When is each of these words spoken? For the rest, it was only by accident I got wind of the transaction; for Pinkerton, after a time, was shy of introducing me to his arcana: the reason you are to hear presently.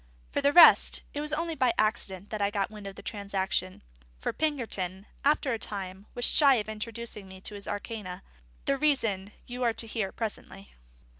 For 0.31 0.41
the 0.41 0.51
rest, 0.51 1.03
it 1.13 1.21
was 1.21 1.31
only 1.31 1.53
by 1.53 1.73
accident 1.77 2.33
I 2.33 2.49
got 2.49 2.71
wind 2.71 2.87
of 2.87 2.95
the 2.95 3.03
transaction; 3.03 3.83
for 4.19 4.33
Pinkerton, 4.33 5.05
after 5.23 5.53
a 5.53 5.59
time, 5.59 6.07
was 6.15 6.25
shy 6.25 6.55
of 6.55 6.67
introducing 6.67 7.27
me 7.27 7.39
to 7.41 7.53
his 7.53 7.67
arcana: 7.67 8.23
the 8.65 8.77
reason 8.77 9.31
you 9.45 9.61
are 9.61 9.73
to 9.73 9.85
hear 9.85 10.11
presently. 10.11 10.73